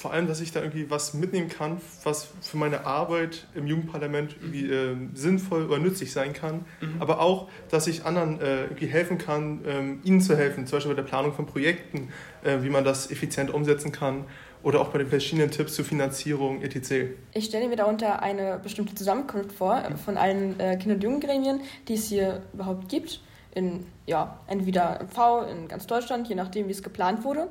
[0.00, 4.36] vor allem, dass ich da irgendwie was mitnehmen kann, was für meine Arbeit im Jugendparlament
[4.40, 6.64] irgendwie äh, sinnvoll oder nützlich sein kann.
[6.80, 6.96] Mhm.
[7.00, 10.94] Aber auch, dass ich anderen äh, irgendwie helfen kann, ähm, ihnen zu helfen, zum Beispiel
[10.94, 12.08] bei der Planung von Projekten,
[12.42, 14.24] äh, wie man das effizient umsetzen kann
[14.62, 17.12] oder auch bei den verschiedenen Tipps zur Finanzierung etc.
[17.34, 21.60] Ich stelle mir darunter eine bestimmte Zusammenkunft vor äh, von allen äh, Kinder- und Jugendgremien,
[21.88, 23.20] die es hier überhaupt gibt.
[23.52, 27.48] In, ja, entweder im V, in ganz Deutschland, je nachdem, wie es geplant wurde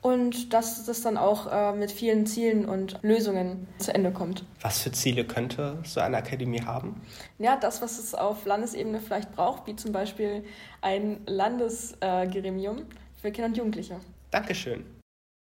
[0.00, 4.44] und dass das dann auch äh, mit vielen Zielen und Lösungen zu Ende kommt.
[4.60, 7.00] Was für Ziele könnte so eine Akademie haben?
[7.38, 10.44] Ja, das, was es auf Landesebene vielleicht braucht, wie zum Beispiel
[10.80, 12.84] ein Landesgremium äh,
[13.20, 13.98] für Kinder und Jugendliche.
[14.30, 14.84] Dankeschön.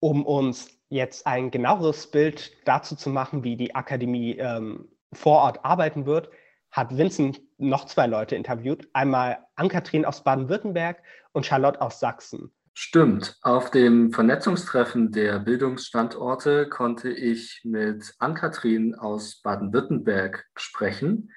[0.01, 5.63] Um uns jetzt ein genaueres Bild dazu zu machen, wie die Akademie ähm, vor Ort
[5.63, 6.29] arbeiten wird,
[6.71, 8.87] hat Vincent noch zwei Leute interviewt.
[8.93, 11.01] Einmal Ann-Kathrin aus Baden-Württemberg
[11.33, 12.51] und Charlotte aus Sachsen.
[12.73, 13.37] Stimmt.
[13.41, 21.31] Auf dem Vernetzungstreffen der Bildungsstandorte konnte ich mit Ann-Kathrin aus Baden-Württemberg sprechen.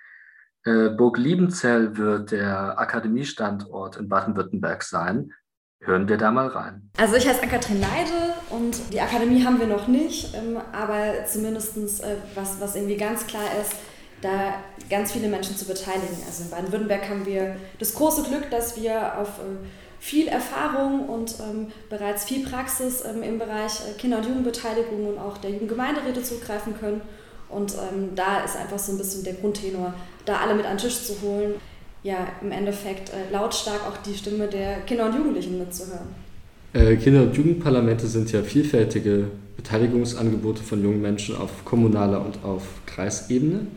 [0.64, 5.32] Äh, Burg Liebenzell wird der Akademiestandort in Baden-Württemberg sein.
[5.80, 6.90] Hören wir da mal rein.
[6.96, 11.76] Also ich heiße Ann-Kathrin Leide und die Akademie haben wir noch nicht, ähm, aber zumindest
[11.76, 13.74] äh, was, was irgendwie ganz klar ist,
[14.22, 14.54] da
[14.88, 16.16] ganz viele Menschen zu beteiligen.
[16.26, 19.66] Also in Baden-Württemberg haben wir das große Glück, dass wir auf äh,
[20.04, 25.18] viel Erfahrung und ähm, bereits viel Praxis ähm, im Bereich äh, Kinder- und Jugendbeteiligung und
[25.18, 27.00] auch der Jugendgemeinderäte zugreifen können.
[27.48, 29.94] Und ähm, da ist einfach so ein bisschen der Grundtenor,
[30.26, 31.54] da alle mit an den Tisch zu holen,
[32.02, 36.08] ja, im Endeffekt äh, lautstark auch die Stimme der Kinder und Jugendlichen mitzuhören.
[36.74, 42.62] Äh, Kinder- und Jugendparlamente sind ja vielfältige Beteiligungsangebote von jungen Menschen auf kommunaler und auf
[42.84, 43.68] Kreisebene.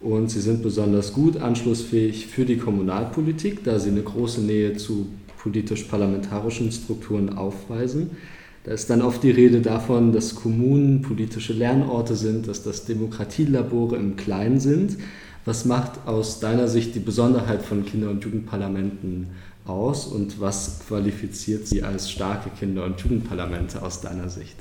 [0.00, 5.08] Und sie sind besonders gut anschlussfähig für die Kommunalpolitik, da sie eine große Nähe zu
[5.44, 8.16] politisch-parlamentarischen Strukturen aufweisen.
[8.64, 13.96] Da ist dann oft die Rede davon, dass Kommunen politische Lernorte sind, dass das Demokratielabore
[13.96, 14.96] im Kleinen sind.
[15.44, 19.28] Was macht aus deiner Sicht die Besonderheit von Kinder- und Jugendparlamenten
[19.66, 24.56] aus und was qualifiziert sie als starke Kinder- und Jugendparlamente aus deiner Sicht?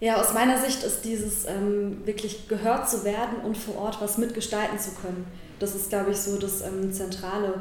[0.00, 4.16] Ja, aus meiner Sicht ist dieses ähm, wirklich gehört zu werden und vor Ort was
[4.16, 5.26] mitgestalten zu können.
[5.58, 7.54] Das ist, glaube ich, so das ähm, Zentrale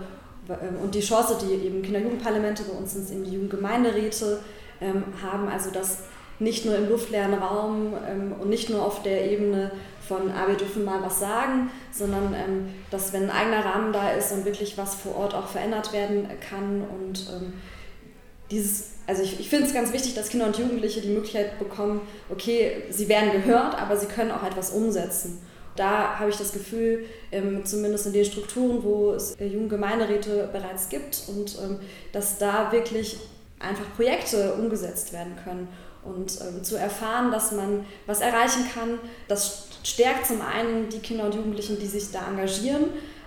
[0.82, 4.40] und die Chance, die eben Kinder-Jugendparlamente bei uns sind, eben die Jugendgemeinderäte
[4.82, 6.00] ähm, haben, also das
[6.40, 9.72] nicht nur im luftleeren Raum ähm, und nicht nur auf der Ebene
[10.08, 14.12] von, ah, wir dürfen mal was sagen, sondern ähm, dass, wenn ein eigener Rahmen da
[14.12, 17.54] ist und wirklich was vor Ort auch verändert werden kann und ähm,
[18.52, 22.02] dieses, also ich, ich finde es ganz wichtig, dass Kinder und Jugendliche die Möglichkeit bekommen,
[22.30, 25.42] okay, sie werden gehört, aber sie können auch etwas umsetzen.
[25.76, 30.90] Da habe ich das Gefühl, ähm, zumindest in den Strukturen, wo es äh, Jugendgemeinderäte bereits
[30.90, 31.80] gibt und ähm,
[32.12, 33.18] dass da wirklich
[33.60, 35.68] einfach Projekte umgesetzt werden können.
[36.04, 41.26] Und ähm, zu erfahren, dass man was erreichen kann, das stärkt zum einen die Kinder
[41.26, 42.86] und Jugendlichen, die sich da engagieren,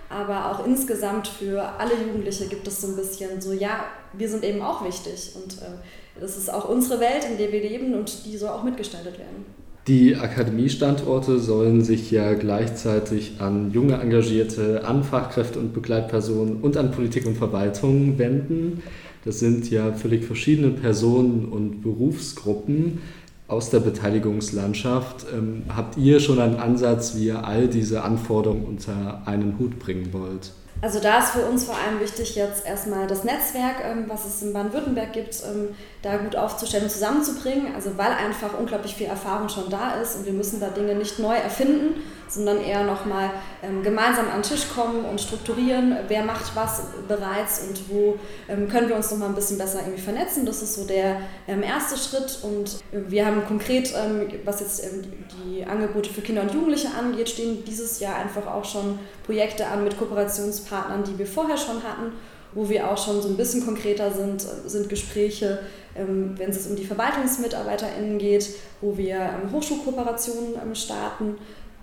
[0.09, 4.43] aber auch insgesamt für alle Jugendliche gibt es so ein bisschen so, ja, wir sind
[4.43, 8.25] eben auch wichtig und äh, das ist auch unsere Welt, in der wir leben und
[8.25, 9.45] die soll auch mitgestaltet werden.
[9.87, 16.91] Die Akademiestandorte sollen sich ja gleichzeitig an junge Engagierte, an Fachkräfte und Begleitpersonen und an
[16.91, 18.83] Politik und Verwaltung wenden.
[19.23, 22.99] Das sind ja völlig verschiedene Personen und Berufsgruppen
[23.47, 25.25] aus der Beteiligungslandschaft.
[25.33, 30.09] Ähm, habt ihr schon einen Ansatz, wie ihr all diese Anforderungen unter einen Hut bringen
[30.11, 30.51] wollt?
[30.79, 34.43] Also da ist für uns vor allem wichtig, jetzt erstmal das Netzwerk, ähm, was es
[34.43, 35.69] in Baden-Württemberg gibt, ähm,
[36.03, 37.73] da gut aufzustellen und zusammenzubringen.
[37.73, 41.17] Also weil einfach unglaublich viel Erfahrung schon da ist und wir müssen da Dinge nicht
[41.17, 43.31] neu erfinden, sondern eher nochmal
[43.63, 48.67] ähm, gemeinsam an den Tisch kommen und strukturieren, wer macht was bereits und wo ähm,
[48.67, 50.45] können wir uns nochmal ein bisschen besser irgendwie vernetzen.
[50.45, 55.03] Das ist so der ähm, erste Schritt und wir haben konkret, ähm, was jetzt ähm,
[55.45, 59.83] die Angebote für Kinder und Jugendliche angeht, stehen dieses Jahr einfach auch schon Projekte an
[59.83, 62.13] mit Kooperationspartnern, die wir vorher schon hatten
[62.53, 65.59] wo wir auch schon so ein bisschen konkreter sind, sind Gespräche,
[65.95, 68.49] ähm, wenn es um die VerwaltungsmitarbeiterInnen geht,
[68.81, 71.37] wo wir Hochschulkooperationen starten,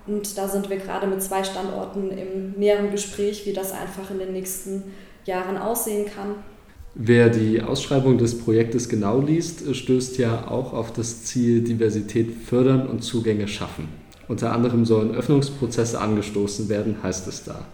[0.07, 4.19] und da sind wir gerade mit zwei Standorten im näheren Gespräch, wie das einfach in
[4.19, 4.83] den nächsten
[5.25, 6.37] Jahren aussehen kann.
[6.95, 12.87] Wer die Ausschreibung des Projektes genau liest, stößt ja auch auf das Ziel Diversität fördern
[12.87, 13.89] und Zugänge schaffen.
[14.29, 17.67] Unter anderem sollen Öffnungsprozesse angestoßen werden, heißt es da.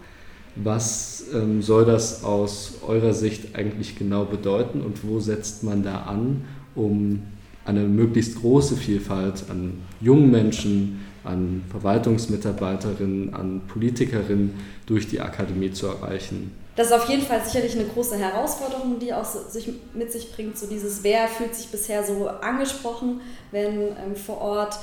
[0.56, 6.02] Was ähm, soll das aus eurer Sicht eigentlich genau bedeuten und wo setzt man da
[6.02, 7.22] an, um
[7.64, 14.54] eine möglichst große Vielfalt an jungen Menschen, an Verwaltungsmitarbeiterinnen, an Politikerinnen
[14.87, 16.52] durch die Akademie zu erreichen.
[16.76, 20.56] Das ist auf jeden Fall sicherlich eine große Herausforderung, die auch sich mit sich bringt.
[20.56, 24.78] So dieses Wer fühlt sich bisher so angesprochen, wenn ähm, vor Ort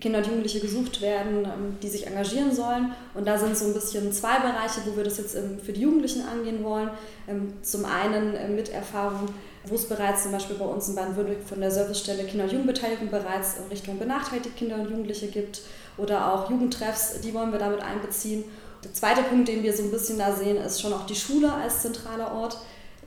[0.00, 2.92] Kinder und Jugendliche gesucht werden, ähm, die sich engagieren sollen.
[3.12, 5.82] Und da sind so ein bisschen zwei Bereiche, wo wir das jetzt ähm, für die
[5.82, 6.90] Jugendlichen angehen wollen.
[7.28, 9.28] Ähm, zum einen äh, mit Erfahrung
[9.66, 13.10] wo es bereits zum Beispiel bei uns in Baden-Württemberg von der Servicestelle Kinder- und Jugendbeteiligung
[13.10, 15.62] bereits in Richtung benachteiligte Kinder und Jugendliche gibt
[15.96, 18.44] oder auch Jugendtreffs, die wollen wir damit einbeziehen.
[18.82, 21.52] Der zweite Punkt, den wir so ein bisschen da sehen, ist schon auch die Schule
[21.52, 22.58] als zentraler Ort.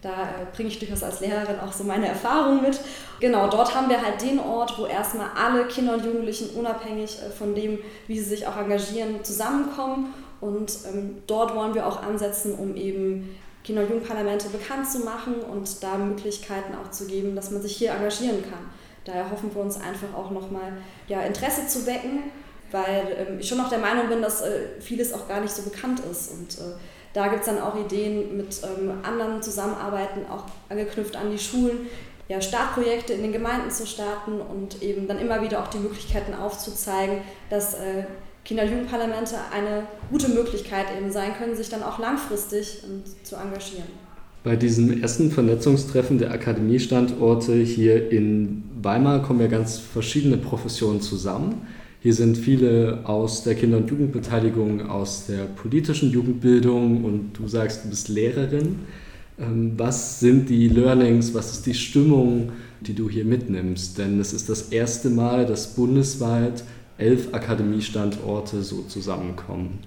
[0.02, 2.80] Da äh, bringe ich durchaus als Lehrerin auch so meine Erfahrungen mit.
[3.20, 7.30] Genau, dort haben wir halt den Ort, wo erstmal alle Kinder und Jugendlichen unabhängig äh,
[7.30, 10.14] von dem, wie sie sich auch engagieren, zusammenkommen.
[10.40, 13.36] Und ähm, dort wollen wir auch ansetzen, um eben
[13.68, 17.76] Kinder- und Jugendparlamente bekannt zu machen und da Möglichkeiten auch zu geben, dass man sich
[17.76, 18.72] hier engagieren kann.
[19.04, 20.72] Daher hoffen wir uns einfach auch nochmal
[21.10, 22.32] ja, Interesse zu wecken,
[22.72, 25.64] weil ähm, ich schon noch der Meinung bin, dass äh, vieles auch gar nicht so
[25.64, 26.32] bekannt ist.
[26.32, 26.76] Und äh,
[27.12, 31.88] da gibt es dann auch Ideen mit ähm, anderen Zusammenarbeiten, auch angeknüpft an die Schulen,
[32.30, 36.34] ja, Startprojekte in den Gemeinden zu starten und eben dann immer wieder auch die Möglichkeiten
[36.34, 38.04] aufzuzeigen, dass äh,
[38.48, 43.36] Kinder- und Jugendparlamente eine gute Möglichkeit eben sein können, sich dann auch langfristig ähm, zu
[43.36, 43.90] engagieren.
[44.46, 51.68] Bei diesem ersten Vernetzungstreffen der Akademiestandorte hier in Weimar kommen ja ganz verschiedene Professionen zusammen.
[52.02, 57.84] Hier sind viele aus der Kinder- und Jugendbeteiligung, aus der politischen Jugendbildung und du sagst,
[57.84, 58.80] du bist Lehrerin.
[59.38, 63.98] Ähm, was sind die Learnings, was ist die Stimmung, die du hier mitnimmst?
[63.98, 66.64] Denn es ist das erste Mal, dass bundesweit
[66.98, 69.80] elf Akademiestandorte so zusammenkommen.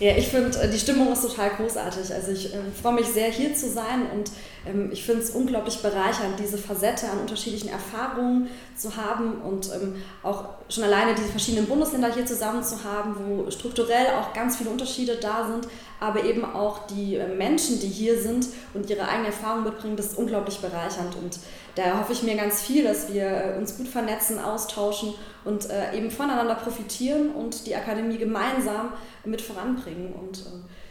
[0.00, 2.12] Ja, ich finde, äh, die Stimmung ist total großartig.
[2.12, 4.30] Also ich äh, freue mich sehr, hier zu sein und
[4.66, 9.94] ähm, ich finde es unglaublich bereichernd, diese Facette an unterschiedlichen Erfahrungen zu haben und ähm,
[10.22, 14.70] auch schon alleine diese verschiedenen Bundesländer hier zusammen zu haben, wo strukturell auch ganz viele
[14.70, 15.68] Unterschiede da sind,
[16.00, 20.06] aber eben auch die äh, Menschen, die hier sind und ihre eigene Erfahrung mitbringen, das
[20.06, 21.38] ist unglaublich bereichernd und
[21.74, 25.96] da hoffe ich mir ganz viel, dass wir äh, uns gut vernetzen, austauschen und äh,
[25.96, 28.92] eben voneinander profitieren und die Akademie gemeinsam
[29.24, 30.44] mit voranbringen und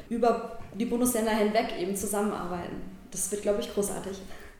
[0.10, 2.82] über die Bundesländer hinweg eben zusammenarbeiten.
[3.12, 4.18] Das wird, glaube ich, großartig.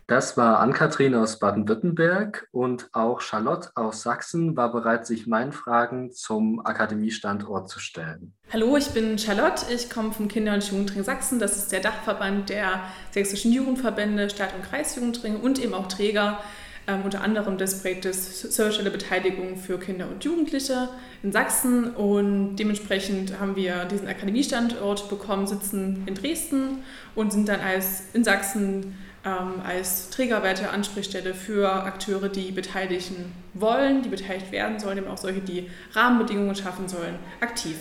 [0.08, 6.12] Das war Ann-Kathrin aus Baden-Württemberg und auch Charlotte aus Sachsen war bereit, sich meinen Fragen
[6.12, 8.34] zum Akademiestandort zu stellen.
[8.52, 9.66] Hallo, ich bin Charlotte.
[9.74, 11.40] Ich komme vom Kinder- und Jugendring Sachsen.
[11.40, 16.40] Das ist der Dachverband der sächsischen Jugendverbände, Stadt- und Kreisjugendringe und eben auch Träger
[16.86, 20.90] ähm, unter anderem des Projektes Servicestelle Beteiligung für Kinder und Jugendliche
[21.24, 21.96] in Sachsen.
[21.96, 26.84] Und dementsprechend haben wir diesen Akademiestandort bekommen, sitzen in Dresden
[27.16, 34.02] und sind dann als in Sachsen ähm, als Trägerwerte Ansprechstelle für Akteure, die beteiligen wollen,
[34.02, 37.78] die beteiligt werden sollen, eben auch solche, die Rahmenbedingungen schaffen sollen, aktiv.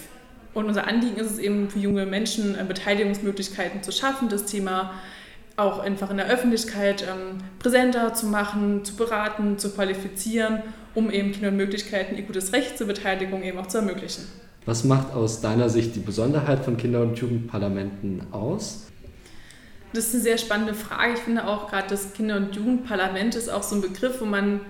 [0.55, 4.93] Und unser Anliegen ist es eben für junge Menschen äh, Beteiligungsmöglichkeiten zu schaffen, das Thema
[5.57, 10.63] auch einfach in der Öffentlichkeit ähm, präsenter zu machen, zu beraten, zu qualifizieren,
[10.95, 14.25] um eben Kindern Möglichkeiten, ihr gutes Recht zur Beteiligung eben auch zu ermöglichen.
[14.65, 18.92] Was macht aus deiner Sicht die Besonderheit von Kinder- und Jugendparlamenten aus?
[19.93, 21.15] Das ist eine sehr spannende Frage.
[21.15, 24.61] Ich finde auch gerade das Kinder- und Jugendparlament ist auch so ein Begriff, wo man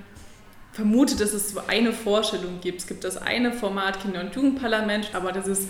[0.72, 2.80] vermutet, dass es so eine Vorstellung gibt.
[2.80, 5.68] Es gibt das eine Format Kinder- und Jugendparlament, aber das ist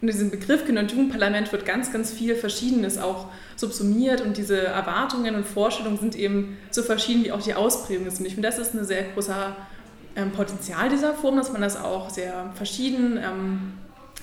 [0.00, 4.58] in diesem Begriff Kinder- und Jugendparlament wird ganz, ganz viel Verschiedenes auch subsumiert und diese
[4.58, 8.26] Erwartungen und Vorstellungen sind eben so verschieden, wie auch die Ausprägungen sind.
[8.26, 9.56] Ich finde, das ist ein sehr großer
[10.16, 13.72] ähm, Potenzial dieser Form, dass man das auch sehr verschieden ähm,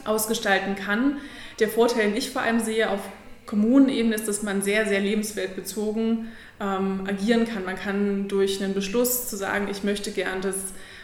[0.04, 1.18] ausgestalten kann.
[1.60, 3.02] Der Vorteil, den ich vor allem sehe auf
[3.48, 6.28] Kommunenebene, ist, dass man sehr, sehr lebensweltbezogen
[6.60, 7.66] ähm, agieren kann.
[7.66, 10.56] Man kann durch einen Beschluss zu sagen, ich möchte gern, dass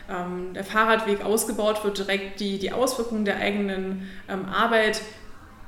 [0.09, 5.01] ähm, der Fahrradweg ausgebaut wird, direkt die, die Auswirkungen der eigenen ähm, Arbeit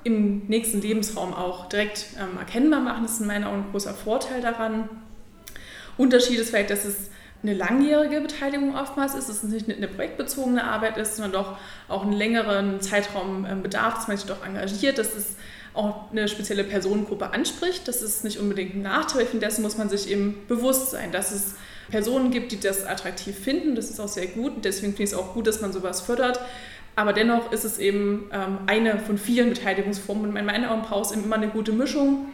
[0.03, 3.03] im nächsten Lebensraum auch direkt ähm, erkennbar machen.
[3.03, 4.89] Das ist in meiner Augen ein großer Vorteil daran.
[5.97, 7.09] Unterschied ist vielleicht, dass es
[7.41, 11.57] eine langjährige Beteiligung oftmals ist, dass es nicht eine projektbezogene Arbeit ist, sondern doch
[11.87, 15.37] auch einen längeren Zeitraum ähm, bedarf, dass man sich doch engagiert, dass es
[15.75, 17.87] auch eine spezielle Personengruppe anspricht.
[17.87, 21.55] Das ist nicht unbedingt ein Nachteil, dessen muss man sich eben bewusst sein, dass es
[21.89, 23.75] Personen gibt, die das attraktiv finden.
[23.75, 26.39] Das ist auch sehr gut deswegen finde ich es auch gut, dass man sowas fördert.
[26.95, 31.07] Aber dennoch ist es eben ähm, eine von vielen Beteiligungsformen und in meinen Augen braucht
[31.07, 32.27] es eben immer eine gute Mischung,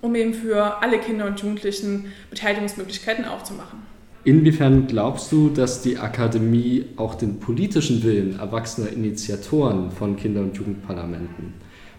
[0.00, 3.78] um eben für alle Kinder und Jugendlichen Beteiligungsmöglichkeiten aufzumachen.
[4.24, 10.56] Inwiefern glaubst du, dass die Akademie auch den politischen Willen erwachsener Initiatoren von Kinder- und
[10.56, 11.54] Jugendparlamenten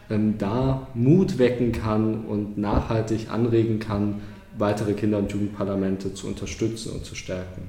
[0.10, 4.22] ähm, da Mut wecken kann und nachhaltig anregen kann,
[4.58, 7.64] weitere Kinder- und Jugendparlamente zu unterstützen und zu stärken?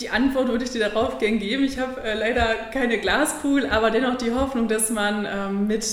[0.00, 1.64] Die Antwort würde ich dir darauf gern geben.
[1.64, 5.84] Ich habe äh, leider keine Glaskugel, aber dennoch die Hoffnung, dass man ähm, mit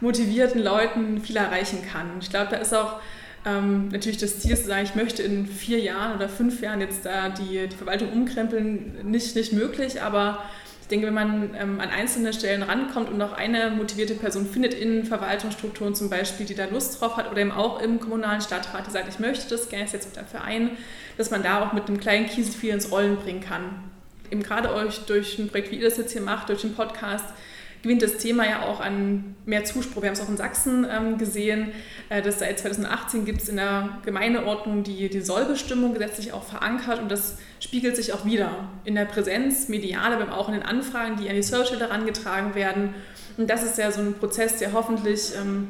[0.00, 2.06] motivierten Leuten viel erreichen kann.
[2.20, 3.00] Ich glaube, da ist auch
[3.44, 7.04] ähm, natürlich das Ziel zu sagen, ich möchte in vier Jahren oder fünf Jahren jetzt
[7.04, 10.42] da die, die Verwaltung umkrempeln, nicht, nicht möglich, aber
[10.90, 15.04] denke, wenn man ähm, an einzelne Stellen rankommt und auch eine motivierte Person findet in
[15.04, 18.90] Verwaltungsstrukturen zum Beispiel, die da Lust drauf hat oder eben auch im kommunalen Stadtrat, die
[18.90, 20.72] sagt, ich möchte das gerne jetzt mit dafür ein,
[21.16, 23.62] dass man da auch mit einem kleinen Kiesel viel ins Rollen bringen kann.
[24.30, 27.26] Eben gerade euch durch ein Projekt, wie ihr das jetzt hier macht, durch den Podcast,
[27.82, 30.02] gewinnt das Thema ja auch an mehr Zuspruch.
[30.02, 31.72] Wir haben es auch in Sachsen ähm, gesehen,
[32.08, 37.00] äh, dass seit 2018 gibt es in der Gemeindeordnung die, die Sollbestimmung gesetzlich auch verankert
[37.00, 41.16] und das spiegelt sich auch wieder in der Präsenz medial, aber auch in den Anfragen,
[41.16, 42.94] die an die Servicestelle herangetragen werden.
[43.36, 45.68] Und das ist ja so ein Prozess, der hoffentlich ähm,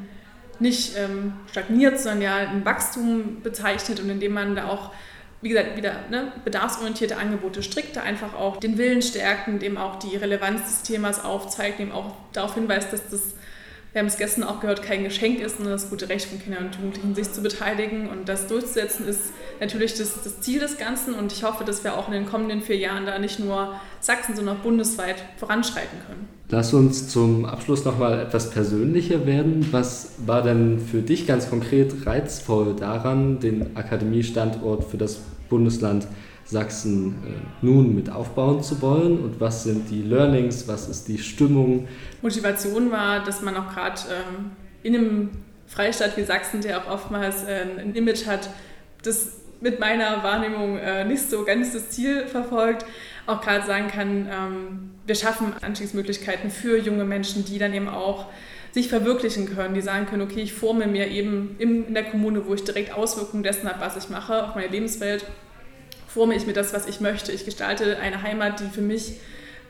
[0.59, 4.92] nicht ähm, stagniert, sondern ja ein Wachstum bezeichnet und in dem man da auch
[5.42, 10.16] wie gesagt, wieder ne, bedarfsorientierte Angebote strikter einfach auch den Willen stärken, dem auch die
[10.16, 13.35] Relevanz des Themas aufzeigt, dem auch darauf hinweist, dass das,
[13.92, 16.66] wir haben es gestern auch gehört, kein Geschenk ist, sondern das gute Recht von Kindern
[16.66, 18.09] und Jugendlichen, sich zu beteiligen.
[18.09, 21.14] Und das durchzusetzen ist natürlich das, das Ziel des Ganzen.
[21.14, 24.37] Und ich hoffe, dass wir auch in den kommenden vier Jahren da nicht nur Sachsen,
[24.37, 26.29] sondern auch bundesweit voranschreiten können.
[26.50, 29.66] Lass uns zum Abschluss nochmal etwas persönlicher werden.
[29.72, 36.07] Was war denn für dich ganz konkret reizvoll daran, den Akademiestandort für das Bundesland
[36.51, 39.21] Sachsen äh, nun mit aufbauen zu wollen?
[39.21, 40.67] Und was sind die Learnings?
[40.69, 41.89] Was ist die Stimmung?
[42.23, 44.51] Motivation war, dass man auch gerade ähm,
[44.83, 45.31] in einem
[45.67, 48.51] Freistaat wie Sachsen, der auch oftmals äh, ein Image hat,
[49.03, 52.85] das mit meiner Wahrnehmung äh, nicht so ganz das Ziel verfolgt,
[53.27, 58.27] auch gerade sagen kann, ähm, wir schaffen Anstiegsmöglichkeiten für junge Menschen, die dann eben auch
[58.73, 62.55] sich verwirklichen können, die sagen können, okay, ich forme mir eben in der Kommune, wo
[62.55, 65.25] ich direkt Auswirkungen dessen habe, was ich mache, auf meine Lebenswelt,
[66.12, 67.33] forme ich mir das, was ich möchte.
[67.33, 69.20] Ich gestalte eine Heimat, die für mich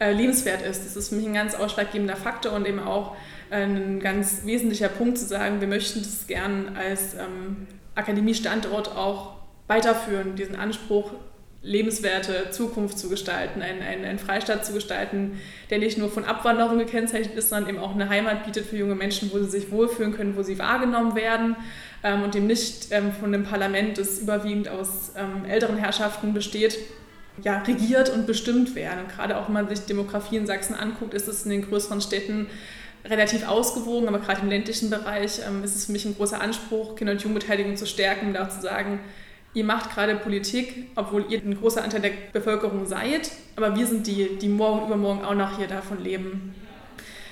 [0.01, 0.85] äh, lebenswert ist.
[0.85, 3.17] Das ist für mich ein ganz ausschlaggebender Faktor und eben auch
[3.51, 9.35] ein ganz wesentlicher Punkt zu sagen, wir möchten das gern als ähm, Akademiestandort auch
[9.67, 11.13] weiterführen, diesen Anspruch,
[11.63, 16.79] lebenswerte Zukunft zu gestalten, einen, einen, einen Freistaat zu gestalten, der nicht nur von Abwanderung
[16.79, 20.15] gekennzeichnet ist, sondern eben auch eine Heimat bietet für junge Menschen, wo sie sich wohlfühlen
[20.15, 21.57] können, wo sie wahrgenommen werden
[22.03, 26.79] ähm, und eben nicht ähm, von einem Parlament, das überwiegend aus ähm, älteren Herrschaften besteht,
[27.43, 29.01] ja, regiert und bestimmt werden.
[29.01, 32.01] Und gerade auch wenn man sich Demografie in Sachsen anguckt, ist es in den größeren
[32.01, 32.47] Städten
[33.05, 36.97] relativ ausgewogen, aber gerade im ländlichen Bereich ähm, ist es für mich ein großer Anspruch,
[36.97, 39.01] Kinder- und Jugendbeteiligung zu stärken, um da zu sagen,
[39.55, 44.07] ihr macht gerade Politik, obwohl ihr ein großer Anteil der Bevölkerung seid, aber wir sind
[44.07, 46.55] die, die morgen übermorgen auch noch hier davon leben.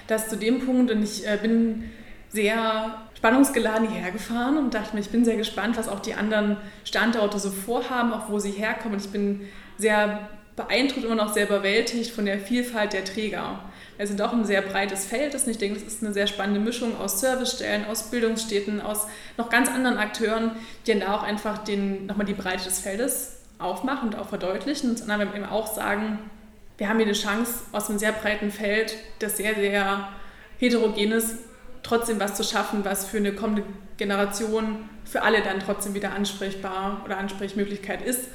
[0.06, 1.90] Das zu dem Punkt und ich äh, bin
[2.30, 6.56] sehr spannungsgeladen hierher gefahren und dachte mir, ich bin sehr gespannt, was auch die anderen
[6.84, 8.98] Standorte so vorhaben, auch wo sie herkommen.
[8.98, 13.60] Ich bin sehr beeindruckt, immer noch sehr überwältigt von der Vielfalt der Träger.
[13.98, 15.48] Es sind auch ein sehr breites Feld ist.
[15.48, 19.68] Ich denke, das ist eine sehr spannende Mischung aus Servicestellen, aus Bildungsstädten, aus noch ganz
[19.68, 20.52] anderen Akteuren,
[20.86, 24.90] die dann da auch einfach den, nochmal die Breite des Feldes aufmachen und auch verdeutlichen.
[24.90, 26.20] Und dann eben auch sagen,
[26.78, 30.08] wir haben hier eine Chance, aus einem sehr breiten Feld, das sehr, sehr
[30.58, 31.34] heterogen ist,
[31.82, 33.64] trotzdem was zu schaffen, was für eine kommende
[33.96, 38.26] Generation für alle dann trotzdem wieder ansprechbar oder Ansprechmöglichkeit ist.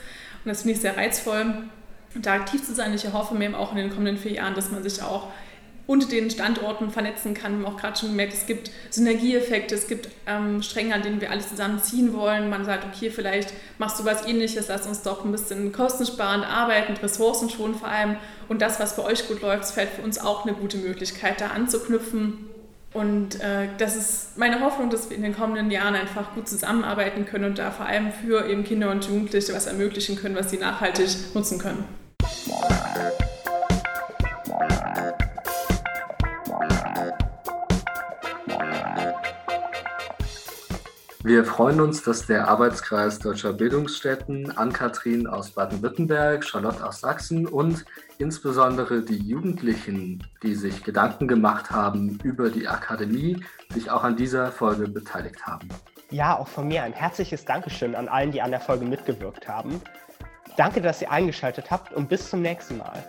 [0.43, 1.63] Und das finde ich sehr reizvoll,
[2.15, 2.93] da aktiv zu sein.
[2.93, 5.27] Ich erhoffe mir eben auch in den kommenden vier Jahren, dass man sich auch
[5.85, 7.59] unter den Standorten vernetzen kann.
[7.59, 11.19] Wir haben auch gerade schon gemerkt, es gibt Synergieeffekte, es gibt ähm, Stränge, an denen
[11.19, 12.49] wir alle zusammenziehen wollen.
[12.49, 16.93] Man sagt, okay, vielleicht machst du was ähnliches, lass uns doch ein bisschen kostensparend arbeiten,
[16.93, 18.15] Ressourcen schon vor allem.
[18.47, 21.47] Und das, was bei euch gut läuft, fällt für uns auch eine gute Möglichkeit, da
[21.47, 22.49] anzuknüpfen.
[22.93, 27.25] Und äh, das ist meine Hoffnung, dass wir in den kommenden Jahren einfach gut zusammenarbeiten
[27.25, 30.57] können und da vor allem für eben Kinder und Jugendliche was ermöglichen können, was sie
[30.57, 31.83] nachhaltig nutzen können.
[41.25, 47.85] Wir freuen uns, dass der Arbeitskreis Deutscher Bildungsstätten, Ann-Kathrin aus Baden-Württemberg, Charlotte aus Sachsen und
[48.17, 53.41] insbesondere die Jugendlichen, die sich Gedanken gemacht haben über die Akademie,
[53.73, 55.69] sich auch an dieser Folge beteiligt haben.
[56.11, 59.79] Ja, auch von mir ein herzliches Dankeschön an allen, die an der Folge mitgewirkt haben.
[60.57, 63.01] Danke, dass ihr eingeschaltet habt und bis zum nächsten Mal.